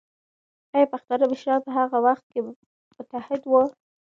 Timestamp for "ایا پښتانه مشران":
0.75-1.59